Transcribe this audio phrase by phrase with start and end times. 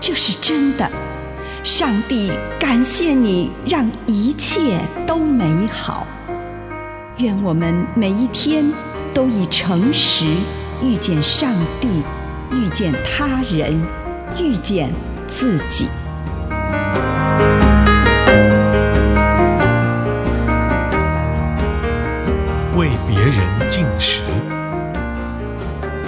[0.00, 0.88] 这是真的，
[1.64, 6.06] 上帝感谢你，让一切都美好。
[7.18, 8.70] 愿我们每一天
[9.12, 10.26] 都以诚实
[10.82, 12.02] 遇见上帝，
[12.52, 13.80] 遇见他人，
[14.38, 14.92] 遇见
[15.26, 15.88] 自己。
[22.76, 24.20] 为别人进食，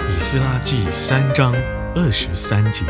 [0.07, 1.53] 以斯拉记三章
[1.95, 2.85] 二十三节。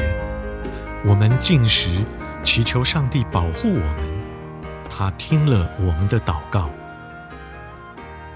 [1.05, 2.05] 我们禁食，
[2.44, 4.89] 祈求上帝保护我们。
[4.89, 6.69] 他听了我们的祷告。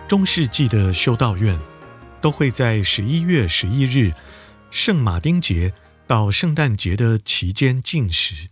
[0.08, 1.60] 中世纪的修道院
[2.22, 4.14] 都会在十一月十一日，
[4.72, 5.74] 圣马丁节
[6.08, 8.48] 到圣诞节的期间禁食。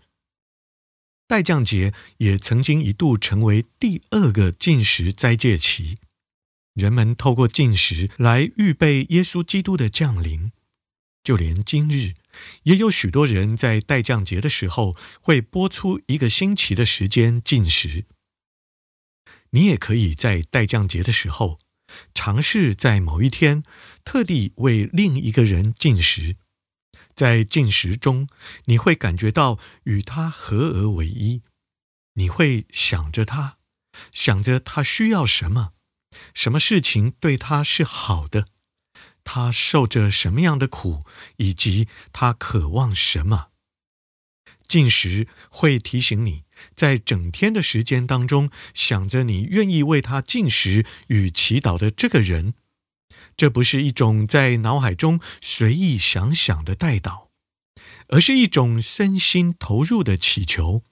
[1.25, 5.97] 待降节也曾经一度成为第二个禁食斋戒期，
[6.73, 10.51] 人们透过禁食来预备耶稣基督的降临。
[11.23, 12.13] 就连今日，
[12.63, 18.05] 也有许多人在待降节的时候会拨出一个星期的时间进食。
[19.51, 21.59] 你也可以在待降节的时候
[22.13, 23.63] 尝试在某一天
[24.05, 26.37] 特地为另一个人进食。
[27.13, 28.27] 在进食中，
[28.65, 31.43] 你会感觉到与他合而为一，
[32.13, 33.57] 你会想着他，
[34.13, 35.73] 想着他需要什么，
[36.33, 38.47] 什么事情对他是好的。
[39.23, 41.05] 他受着什么样的苦，
[41.37, 43.47] 以及他渴望什么？
[44.67, 46.43] 进食会提醒你，
[46.75, 52.53] 在整天的时间当中，想着你愿意为他进食与祈祷的这个人。
[53.35, 57.27] 这不是一种在脑海中随意想想的代祷，
[58.07, 60.83] 而是一种身心投入的祈求。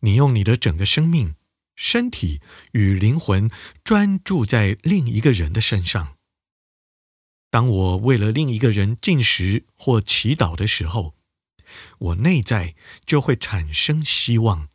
[0.00, 1.34] 你用你的整个生命、
[1.74, 2.42] 身体
[2.72, 3.50] 与灵魂
[3.82, 6.17] 专注在另一个人的身上。
[7.50, 11.14] 当我为了另一个人进食或祈祷的时候，
[11.98, 14.68] 我内在就会产生希望，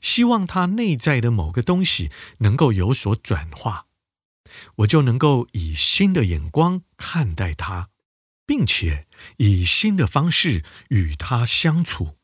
[0.00, 3.86] 希望他内在的某个东西能够有所转化，
[4.76, 7.90] 我就能够以新的眼光看待他，
[8.46, 9.06] 并且
[9.38, 12.16] 以新的方式与他相处，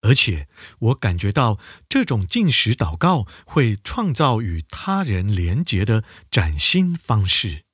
[0.00, 0.48] 而且
[0.78, 1.58] 我感觉到
[1.88, 7.64] 这种进食祷告会创造与他人连结的崭新方式。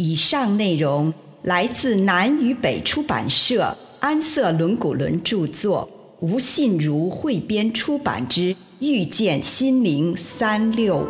[0.00, 1.12] 以上内容
[1.42, 5.86] 来自南与北出版社安瑟伦古伦著作，
[6.20, 11.02] 吴信如汇编出版之《遇见心灵三六五》。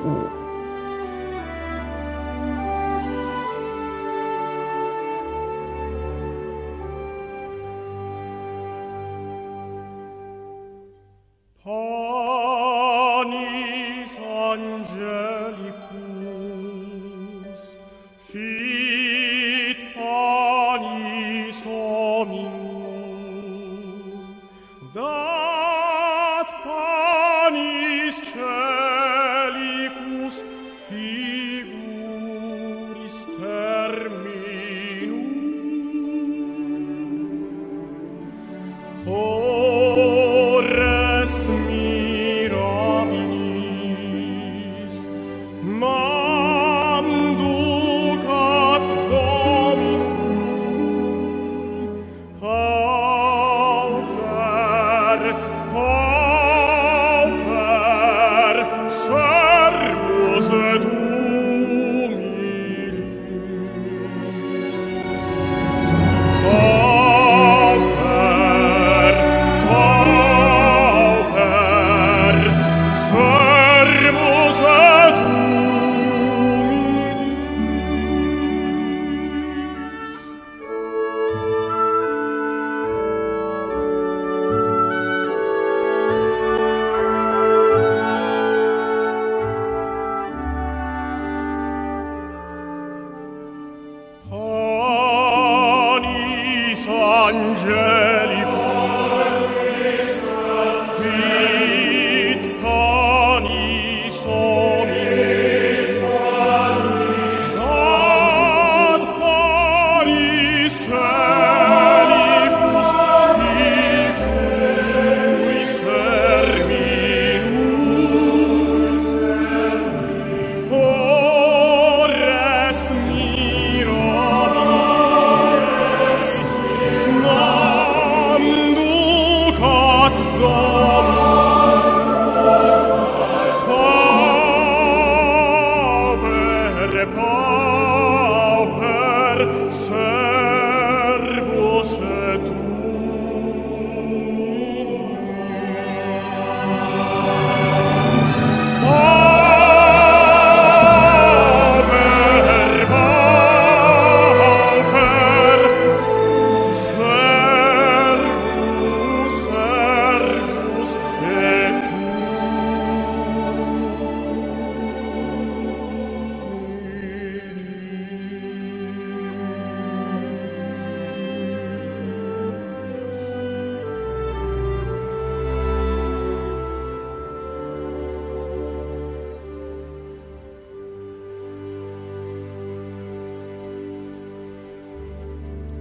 [18.32, 18.79] Feel.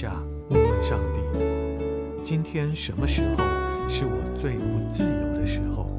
[0.00, 0.12] 下，
[0.50, 1.18] 问问上帝
[2.24, 3.44] 今天什么时候
[3.88, 5.90] 是我最不自由的时候？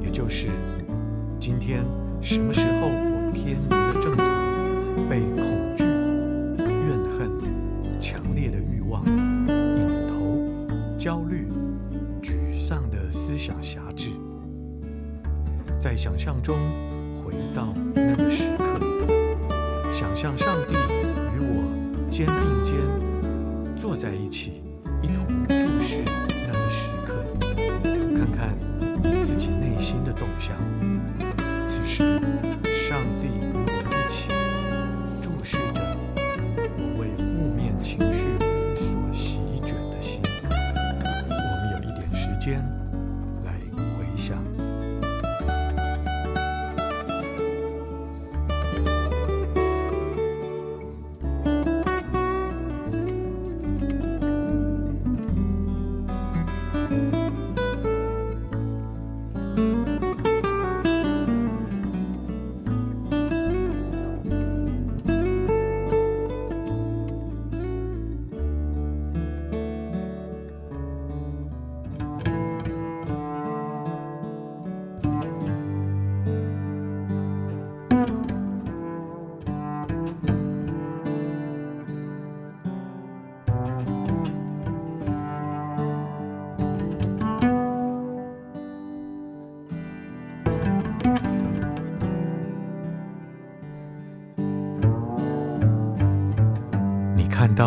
[0.00, 0.46] 也就是
[1.40, 1.84] 今天
[2.20, 4.22] 什么时候我偏离了正途，
[5.10, 5.82] 被恐惧、
[6.62, 7.28] 怨恨、
[8.00, 11.48] 强烈的欲望、瘾头、焦虑、
[12.22, 14.10] 沮丧的思想辖制，
[15.76, 16.56] 在想象中
[17.16, 18.78] 回到那个时刻，
[19.92, 20.78] 想象上帝
[22.12, 22.76] 肩并肩。
[23.74, 24.62] 坐在一起，
[25.02, 27.24] 一同注视那个时刻，
[27.82, 28.54] 看看
[29.02, 30.54] 你自己内心的动向。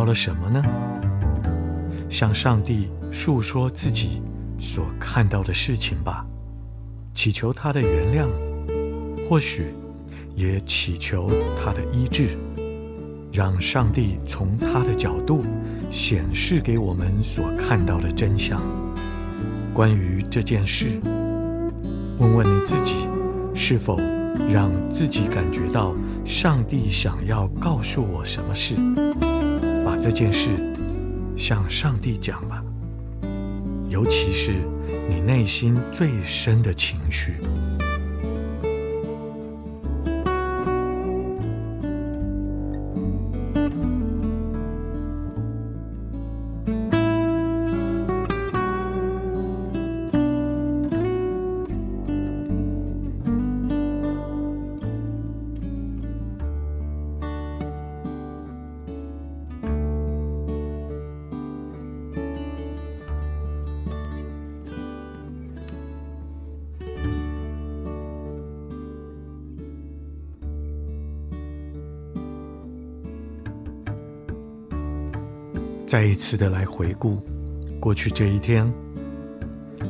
[0.06, 0.64] 了什么呢？
[2.10, 4.22] 向上帝诉说自己
[4.60, 6.26] 所看到的事情吧，
[7.14, 8.30] 祈求他的原谅，
[9.28, 9.74] 或许
[10.36, 11.30] 也祈求
[11.62, 12.38] 他的医治，
[13.34, 15.44] 让上帝从他的角度
[15.92, 18.62] 显示给我们所看到的真相。
[19.74, 21.02] 关于这件事，
[22.18, 23.10] 问问你自己，
[23.54, 23.98] 是否
[24.50, 25.94] 让自己感觉到
[26.24, 28.76] 上帝想要告诉我什么事？
[30.06, 30.50] 这件事
[31.36, 32.64] 向上帝讲吧，
[33.90, 34.54] 尤其是
[35.10, 37.38] 你内心最深的情绪。
[75.86, 77.22] 再一次的来回顾
[77.80, 78.72] 过去这一天，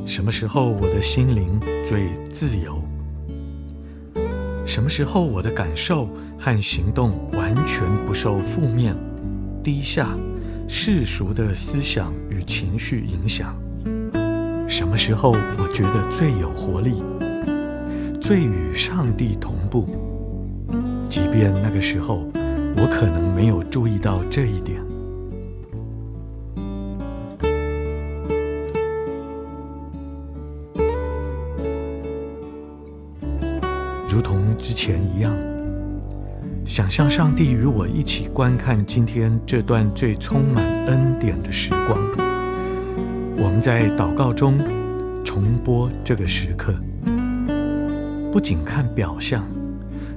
[0.04, 2.82] 什么时候我的心灵最自由？
[4.66, 6.06] 什么时候我的感受
[6.38, 8.94] 和行动完全不受负面、
[9.64, 10.14] 低下、
[10.68, 13.56] 世俗的思想与情绪影响？
[14.68, 17.02] 什么时候我觉得最有活力，
[18.20, 19.88] 最与上帝同步？
[21.08, 22.28] 即便那个时候，
[22.76, 24.85] 我可能没有注意到这一点。
[34.76, 35.34] 前一样，
[36.66, 41.98] 想象上帝与我一起观看今天这段最充满恩典的时光。
[43.38, 44.58] 我们在祷告中
[45.24, 46.74] 重播这个时刻，
[48.30, 49.46] 不仅看表象，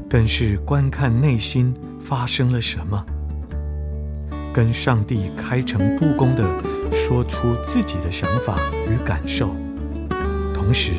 [0.10, 1.74] 更是观看内心
[2.04, 3.02] 发生了什么，
[4.52, 6.44] 跟上帝开诚布公地
[6.92, 8.58] 说出自己的想法
[8.90, 9.56] 与感受，
[10.54, 10.92] 同时，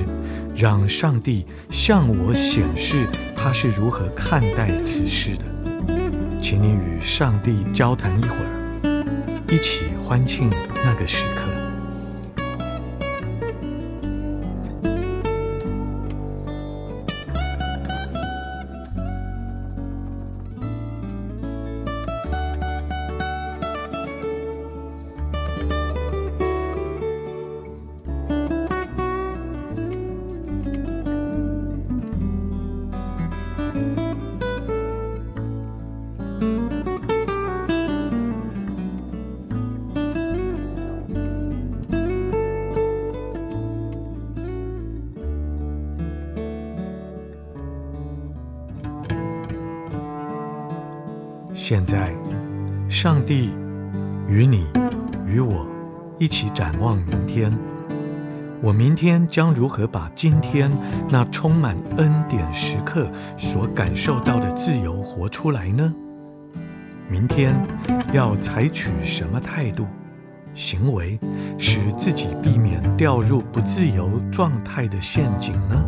[0.57, 3.07] 让上帝向我显示
[3.43, 5.45] 他是如何看待此事的，
[6.43, 9.05] 请你与上帝交谈一会儿，
[9.49, 10.51] 一起欢庆
[10.85, 11.60] 那个时刻。
[51.71, 52.13] 现在，
[52.89, 53.55] 上帝
[54.27, 54.67] 与你
[55.25, 55.65] 与我
[56.19, 57.57] 一起展望明天。
[58.61, 60.69] 我明天将如何把今天
[61.09, 65.95] 那充满恩典时刻所感受到的自由活出来呢？
[67.09, 67.55] 明天
[68.13, 69.87] 要采取什么态度、
[70.53, 71.21] 行为，
[71.57, 75.87] 使自己避免掉入不自由状态的陷阱呢？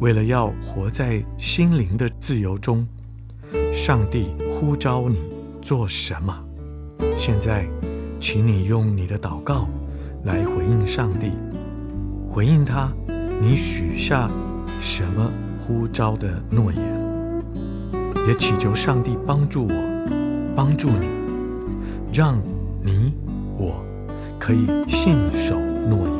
[0.00, 2.86] 为了要活在心灵的自由中，
[3.70, 5.18] 上帝呼召你
[5.60, 6.34] 做什么？
[7.18, 7.68] 现在，
[8.18, 9.68] 请你用你的祷告
[10.24, 11.32] 来回应上帝，
[12.30, 12.90] 回应他，
[13.42, 14.30] 你许下
[14.80, 16.82] 什么呼召的诺言，
[18.26, 21.08] 也祈求上帝帮助我，帮助你，
[22.10, 22.38] 让
[22.82, 23.12] 你
[23.58, 23.84] 我
[24.38, 26.19] 可以信守诺言。